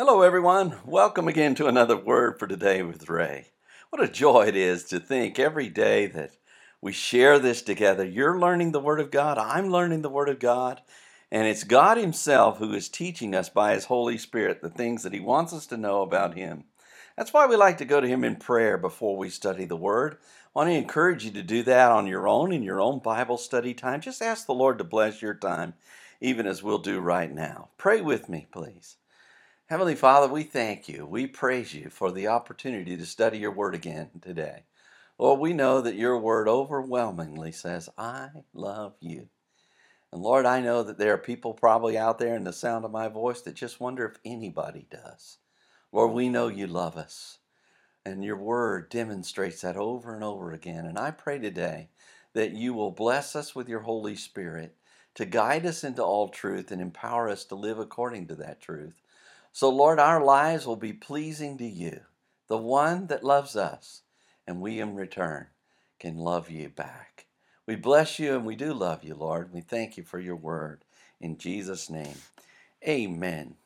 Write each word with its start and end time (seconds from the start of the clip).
Hello, 0.00 0.22
everyone. 0.22 0.76
Welcome 0.86 1.26
again 1.26 1.56
to 1.56 1.66
another 1.66 1.96
Word 1.96 2.38
for 2.38 2.46
Today 2.46 2.84
with 2.84 3.08
Ray. 3.08 3.46
What 3.90 4.00
a 4.00 4.06
joy 4.06 4.46
it 4.46 4.54
is 4.54 4.84
to 4.84 5.00
think 5.00 5.40
every 5.40 5.68
day 5.68 6.06
that 6.06 6.36
we 6.80 6.92
share 6.92 7.40
this 7.40 7.62
together. 7.62 8.04
You're 8.04 8.38
learning 8.38 8.70
the 8.70 8.78
Word 8.78 9.00
of 9.00 9.10
God, 9.10 9.38
I'm 9.38 9.70
learning 9.70 10.02
the 10.02 10.08
Word 10.08 10.28
of 10.28 10.38
God, 10.38 10.82
and 11.32 11.48
it's 11.48 11.64
God 11.64 11.96
Himself 11.96 12.58
who 12.58 12.72
is 12.74 12.88
teaching 12.88 13.34
us 13.34 13.48
by 13.48 13.74
His 13.74 13.86
Holy 13.86 14.16
Spirit 14.18 14.62
the 14.62 14.70
things 14.70 15.02
that 15.02 15.12
He 15.12 15.18
wants 15.18 15.52
us 15.52 15.66
to 15.66 15.76
know 15.76 16.02
about 16.02 16.36
Him. 16.36 16.62
That's 17.16 17.32
why 17.32 17.46
we 17.46 17.56
like 17.56 17.78
to 17.78 17.84
go 17.84 18.00
to 18.00 18.06
Him 18.06 18.22
in 18.22 18.36
prayer 18.36 18.78
before 18.78 19.16
we 19.16 19.30
study 19.30 19.64
the 19.64 19.74
Word. 19.74 20.18
I 20.22 20.60
want 20.60 20.68
to 20.68 20.74
encourage 20.74 21.24
you 21.24 21.32
to 21.32 21.42
do 21.42 21.64
that 21.64 21.90
on 21.90 22.06
your 22.06 22.28
own 22.28 22.52
in 22.52 22.62
your 22.62 22.80
own 22.80 23.00
Bible 23.00 23.36
study 23.36 23.74
time. 23.74 24.00
Just 24.00 24.22
ask 24.22 24.46
the 24.46 24.54
Lord 24.54 24.78
to 24.78 24.84
bless 24.84 25.20
your 25.20 25.34
time, 25.34 25.74
even 26.20 26.46
as 26.46 26.62
we'll 26.62 26.78
do 26.78 27.00
right 27.00 27.34
now. 27.34 27.70
Pray 27.78 28.00
with 28.00 28.28
me, 28.28 28.46
please. 28.52 28.94
Heavenly 29.68 29.96
Father, 29.96 30.32
we 30.32 30.44
thank 30.44 30.88
you. 30.88 31.04
We 31.04 31.26
praise 31.26 31.74
you 31.74 31.90
for 31.90 32.10
the 32.10 32.26
opportunity 32.28 32.96
to 32.96 33.04
study 33.04 33.36
your 33.36 33.50
word 33.50 33.74
again 33.74 34.08
today. 34.22 34.62
Lord, 35.18 35.40
we 35.40 35.52
know 35.52 35.82
that 35.82 35.94
your 35.94 36.18
word 36.18 36.48
overwhelmingly 36.48 37.52
says, 37.52 37.90
I 37.98 38.30
love 38.54 38.94
you. 38.98 39.28
And 40.10 40.22
Lord, 40.22 40.46
I 40.46 40.62
know 40.62 40.82
that 40.84 40.96
there 40.96 41.12
are 41.12 41.18
people 41.18 41.52
probably 41.52 41.98
out 41.98 42.18
there 42.18 42.34
in 42.34 42.44
the 42.44 42.52
sound 42.54 42.86
of 42.86 42.90
my 42.90 43.08
voice 43.08 43.42
that 43.42 43.56
just 43.56 43.78
wonder 43.78 44.06
if 44.06 44.16
anybody 44.24 44.86
does. 44.90 45.36
Lord, 45.92 46.12
we 46.12 46.30
know 46.30 46.48
you 46.48 46.66
love 46.66 46.96
us. 46.96 47.40
And 48.06 48.24
your 48.24 48.38
word 48.38 48.88
demonstrates 48.88 49.60
that 49.60 49.76
over 49.76 50.14
and 50.14 50.24
over 50.24 50.50
again. 50.52 50.86
And 50.86 50.98
I 50.98 51.10
pray 51.10 51.38
today 51.38 51.90
that 52.32 52.52
you 52.52 52.72
will 52.72 52.90
bless 52.90 53.36
us 53.36 53.54
with 53.54 53.68
your 53.68 53.80
Holy 53.80 54.16
Spirit 54.16 54.76
to 55.14 55.26
guide 55.26 55.66
us 55.66 55.84
into 55.84 56.02
all 56.02 56.30
truth 56.30 56.70
and 56.70 56.80
empower 56.80 57.28
us 57.28 57.44
to 57.46 57.54
live 57.54 57.78
according 57.78 58.28
to 58.28 58.34
that 58.36 58.62
truth. 58.62 58.94
So, 59.52 59.70
Lord, 59.70 59.98
our 59.98 60.22
lives 60.22 60.66
will 60.66 60.76
be 60.76 60.92
pleasing 60.92 61.58
to 61.58 61.66
you, 61.66 62.00
the 62.48 62.58
one 62.58 63.06
that 63.08 63.24
loves 63.24 63.56
us, 63.56 64.02
and 64.46 64.60
we 64.60 64.80
in 64.80 64.94
return 64.94 65.48
can 65.98 66.16
love 66.16 66.50
you 66.50 66.68
back. 66.68 67.26
We 67.66 67.76
bless 67.76 68.18
you 68.18 68.34
and 68.34 68.46
we 68.46 68.56
do 68.56 68.72
love 68.72 69.04
you, 69.04 69.14
Lord. 69.14 69.52
We 69.52 69.60
thank 69.60 69.96
you 69.96 70.04
for 70.04 70.18
your 70.18 70.36
word. 70.36 70.84
In 71.20 71.36
Jesus' 71.36 71.90
name, 71.90 72.16
amen. 72.86 73.56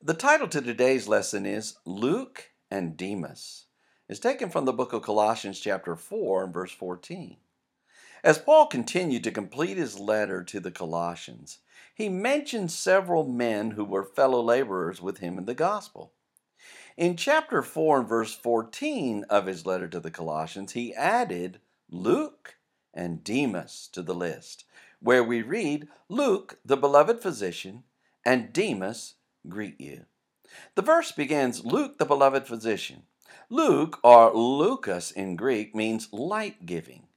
The 0.00 0.14
title 0.14 0.48
to 0.48 0.60
today's 0.60 1.08
lesson 1.08 1.46
is 1.46 1.76
Luke 1.84 2.50
and 2.70 2.96
Demas. 2.96 3.66
It's 4.08 4.20
taken 4.20 4.50
from 4.50 4.66
the 4.66 4.72
book 4.72 4.92
of 4.92 5.02
Colossians, 5.02 5.58
chapter 5.58 5.96
4, 5.96 6.44
and 6.44 6.54
verse 6.54 6.72
14. 6.72 7.36
As 8.24 8.38
Paul 8.38 8.66
continued 8.66 9.24
to 9.24 9.32
complete 9.32 9.76
his 9.76 9.98
letter 9.98 10.44
to 10.44 10.60
the 10.60 10.70
Colossians, 10.70 11.58
he 11.92 12.08
mentioned 12.08 12.70
several 12.70 13.26
men 13.26 13.72
who 13.72 13.84
were 13.84 14.04
fellow 14.04 14.40
laborers 14.40 15.02
with 15.02 15.18
him 15.18 15.38
in 15.38 15.44
the 15.44 15.54
gospel. 15.54 16.12
In 16.96 17.16
chapter 17.16 17.62
4 17.62 18.00
and 18.00 18.08
verse 18.08 18.32
14 18.32 19.24
of 19.28 19.46
his 19.46 19.66
letter 19.66 19.88
to 19.88 19.98
the 19.98 20.10
Colossians, 20.10 20.72
he 20.72 20.94
added 20.94 21.58
Luke 21.90 22.58
and 22.94 23.24
Demas 23.24 23.88
to 23.92 24.02
the 24.02 24.14
list, 24.14 24.66
where 25.00 25.24
we 25.24 25.42
read, 25.42 25.88
Luke, 26.08 26.60
the 26.64 26.76
beloved 26.76 27.20
physician, 27.20 27.82
and 28.24 28.52
Demas 28.52 29.14
greet 29.48 29.80
you. 29.80 30.04
The 30.76 30.82
verse 30.82 31.10
begins, 31.10 31.64
Luke, 31.64 31.98
the 31.98 32.04
beloved 32.04 32.46
physician. 32.46 33.02
Luke, 33.50 33.98
or 34.04 34.32
Lucas 34.32 35.10
in 35.10 35.34
Greek, 35.34 35.74
means 35.74 36.12
light 36.12 36.66
giving. 36.66 37.08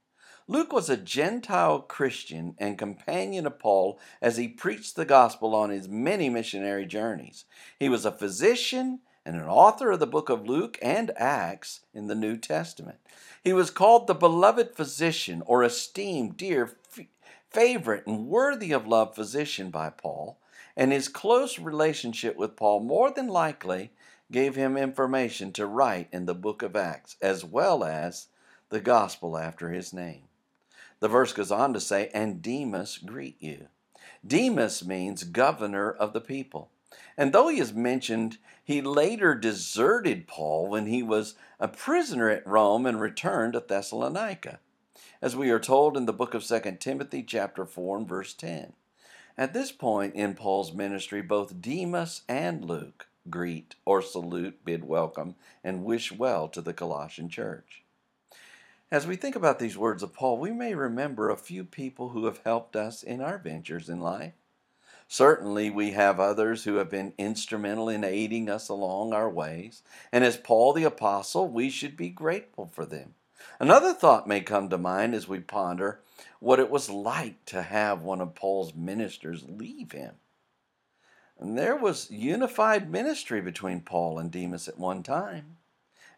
Luke 0.48 0.72
was 0.72 0.88
a 0.88 0.96
Gentile 0.96 1.80
Christian 1.80 2.54
and 2.58 2.78
companion 2.78 3.46
of 3.46 3.58
Paul 3.58 3.98
as 4.22 4.36
he 4.36 4.46
preached 4.46 4.94
the 4.94 5.04
gospel 5.04 5.56
on 5.56 5.70
his 5.70 5.88
many 5.88 6.28
missionary 6.28 6.86
journeys. 6.86 7.46
He 7.80 7.88
was 7.88 8.04
a 8.04 8.12
physician 8.12 9.00
and 9.24 9.34
an 9.34 9.48
author 9.48 9.90
of 9.90 9.98
the 9.98 10.06
book 10.06 10.28
of 10.28 10.46
Luke 10.46 10.78
and 10.80 11.10
Acts 11.16 11.80
in 11.92 12.06
the 12.06 12.14
New 12.14 12.36
Testament. 12.36 12.98
He 13.42 13.52
was 13.52 13.72
called 13.72 14.06
the 14.06 14.14
beloved 14.14 14.76
physician 14.76 15.42
or 15.46 15.64
esteemed, 15.64 16.36
dear, 16.36 16.76
f- 16.96 17.06
favorite, 17.50 18.06
and 18.06 18.28
worthy 18.28 18.70
of 18.70 18.86
love 18.86 19.16
physician 19.16 19.70
by 19.70 19.90
Paul, 19.90 20.38
and 20.76 20.92
his 20.92 21.08
close 21.08 21.58
relationship 21.58 22.36
with 22.36 22.54
Paul 22.54 22.78
more 22.80 23.10
than 23.10 23.26
likely 23.26 23.90
gave 24.30 24.54
him 24.54 24.76
information 24.76 25.50
to 25.54 25.66
write 25.66 26.06
in 26.12 26.26
the 26.26 26.34
book 26.34 26.62
of 26.62 26.76
Acts 26.76 27.16
as 27.20 27.44
well 27.44 27.82
as 27.82 28.28
the 28.68 28.80
gospel 28.80 29.36
after 29.36 29.70
his 29.70 29.92
name. 29.92 30.22
The 31.00 31.08
verse 31.08 31.32
goes 31.32 31.50
on 31.50 31.72
to 31.74 31.80
say, 31.80 32.10
and 32.12 32.42
Demas 32.42 32.98
greet 32.98 33.36
you. 33.40 33.68
Demas 34.26 34.84
means 34.84 35.24
governor 35.24 35.90
of 35.90 36.12
the 36.12 36.20
people. 36.20 36.70
And 37.16 37.32
though 37.32 37.48
he 37.48 37.58
is 37.58 37.72
mentioned, 37.72 38.38
he 38.62 38.80
later 38.80 39.34
deserted 39.34 40.26
Paul 40.26 40.68
when 40.68 40.86
he 40.86 41.02
was 41.02 41.34
a 41.58 41.68
prisoner 41.68 42.28
at 42.30 42.46
Rome 42.46 42.86
and 42.86 43.00
returned 43.00 43.54
to 43.54 43.60
Thessalonica, 43.60 44.60
as 45.22 45.36
we 45.36 45.50
are 45.50 45.60
told 45.60 45.96
in 45.96 46.06
the 46.06 46.12
book 46.12 46.34
of 46.34 46.44
2 46.44 46.60
Timothy 46.78 47.22
chapter 47.22 47.64
4 47.64 47.98
and 47.98 48.08
verse 48.08 48.34
10. 48.34 48.72
At 49.38 49.52
this 49.52 49.72
point 49.72 50.14
in 50.14 50.34
Paul's 50.34 50.72
ministry, 50.72 51.22
both 51.22 51.60
Demas 51.60 52.22
and 52.28 52.64
Luke 52.64 53.08
greet 53.28 53.74
or 53.84 54.02
salute, 54.02 54.64
bid 54.64 54.84
welcome, 54.84 55.34
and 55.64 55.84
wish 55.84 56.12
well 56.12 56.48
to 56.48 56.60
the 56.60 56.72
Colossian 56.72 57.28
church. 57.28 57.82
As 58.88 59.04
we 59.04 59.16
think 59.16 59.34
about 59.34 59.58
these 59.58 59.76
words 59.76 60.04
of 60.04 60.14
Paul, 60.14 60.38
we 60.38 60.52
may 60.52 60.72
remember 60.74 61.28
a 61.28 61.36
few 61.36 61.64
people 61.64 62.10
who 62.10 62.26
have 62.26 62.40
helped 62.44 62.76
us 62.76 63.02
in 63.02 63.20
our 63.20 63.36
ventures 63.36 63.88
in 63.88 64.00
life. 64.00 64.34
Certainly, 65.08 65.70
we 65.70 65.90
have 65.92 66.20
others 66.20 66.64
who 66.64 66.76
have 66.76 66.88
been 66.88 67.12
instrumental 67.18 67.88
in 67.88 68.04
aiding 68.04 68.48
us 68.48 68.68
along 68.68 69.12
our 69.12 69.28
ways, 69.28 69.82
and 70.12 70.22
as 70.22 70.36
Paul 70.36 70.72
the 70.72 70.84
Apostle, 70.84 71.48
we 71.48 71.68
should 71.68 71.96
be 71.96 72.10
grateful 72.10 72.66
for 72.66 72.86
them. 72.86 73.14
Another 73.58 73.92
thought 73.92 74.28
may 74.28 74.40
come 74.40 74.68
to 74.68 74.78
mind 74.78 75.16
as 75.16 75.26
we 75.26 75.40
ponder 75.40 76.00
what 76.38 76.60
it 76.60 76.70
was 76.70 76.88
like 76.88 77.44
to 77.46 77.62
have 77.62 78.02
one 78.02 78.20
of 78.20 78.36
Paul's 78.36 78.74
ministers 78.74 79.44
leave 79.48 79.92
him. 79.92 80.14
And 81.38 81.58
there 81.58 81.76
was 81.76 82.10
unified 82.10 82.90
ministry 82.90 83.40
between 83.40 83.80
Paul 83.80 84.18
and 84.20 84.30
Demas 84.30 84.68
at 84.68 84.78
one 84.78 85.02
time 85.02 85.55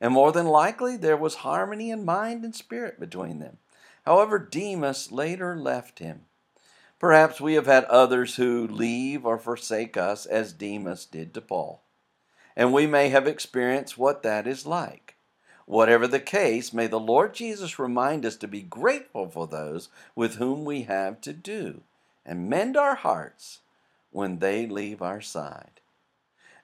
and 0.00 0.12
more 0.12 0.32
than 0.32 0.46
likely 0.46 0.96
there 0.96 1.16
was 1.16 1.36
harmony 1.36 1.90
in 1.90 2.04
mind 2.04 2.44
and 2.44 2.54
spirit 2.54 3.00
between 3.00 3.38
them. 3.38 3.58
However, 4.04 4.38
Demas 4.38 5.12
later 5.12 5.56
left 5.56 5.98
him. 5.98 6.22
Perhaps 6.98 7.40
we 7.40 7.54
have 7.54 7.66
had 7.66 7.84
others 7.84 8.36
who 8.36 8.66
leave 8.66 9.24
or 9.24 9.38
forsake 9.38 9.96
us 9.96 10.26
as 10.26 10.52
Demas 10.52 11.04
did 11.04 11.32
to 11.34 11.40
Paul, 11.40 11.82
and 12.56 12.72
we 12.72 12.86
may 12.86 13.08
have 13.10 13.26
experienced 13.26 13.96
what 13.96 14.22
that 14.22 14.46
is 14.46 14.66
like. 14.66 15.14
Whatever 15.66 16.06
the 16.06 16.18
case, 16.18 16.72
may 16.72 16.86
the 16.86 16.98
Lord 16.98 17.34
Jesus 17.34 17.78
remind 17.78 18.24
us 18.24 18.36
to 18.36 18.48
be 18.48 18.62
grateful 18.62 19.28
for 19.28 19.46
those 19.46 19.90
with 20.16 20.36
whom 20.36 20.64
we 20.64 20.82
have 20.82 21.20
to 21.20 21.32
do, 21.32 21.82
and 22.24 22.48
mend 22.48 22.76
our 22.76 22.94
hearts 22.94 23.60
when 24.10 24.38
they 24.38 24.66
leave 24.66 25.02
our 25.02 25.20
side. 25.20 25.80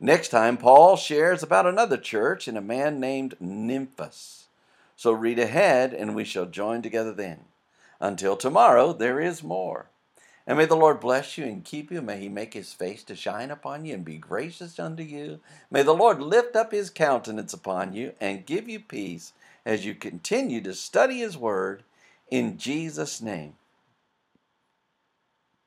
Next 0.05 0.29
time, 0.29 0.59
Paul 0.59 0.99
shares 0.99 1.43
about 1.43 1.65
another 1.65 1.97
church 1.97 2.47
and 2.47 2.59
a 2.59 2.61
man 2.61 3.01
named 3.01 3.37
Nymphas. 3.41 4.49
So 4.97 5.13
read 5.13 5.39
ahead, 5.39 5.95
and 5.95 6.15
we 6.15 6.25
shall 6.25 6.45
join 6.45 6.83
together 6.83 7.11
then. 7.11 7.47
Until 8.01 8.37
tomorrow, 8.37 8.93
there 8.93 9.19
is 9.19 9.43
more. 9.43 9.87
And 10.47 10.59
may 10.59 10.67
the 10.67 10.77
Lord 10.77 11.01
bless 11.01 11.39
you 11.39 11.47
and 11.47 11.65
keep 11.65 11.91
you. 11.91 12.03
May 12.03 12.21
he 12.21 12.29
make 12.29 12.53
his 12.53 12.75
face 12.75 13.03
to 13.05 13.17
shine 13.17 13.51
upon 13.51 13.87
you 13.87 13.95
and 13.95 14.05
be 14.05 14.19
gracious 14.19 14.79
unto 14.79 15.03
you. 15.03 15.41
May 15.71 15.83
the 15.83 15.95
Lord 15.95 16.21
lift 16.21 16.55
up 16.55 16.73
his 16.73 16.91
countenance 16.91 17.55
upon 17.55 17.95
you 17.95 18.13
and 18.21 18.45
give 18.45 18.69
you 18.69 18.81
peace 18.81 19.33
as 19.65 19.87
you 19.87 19.95
continue 19.95 20.61
to 20.65 20.75
study 20.75 21.21
his 21.21 21.39
word. 21.39 21.83
In 22.31 22.59
Jesus' 22.59 23.23
name, 23.23 23.55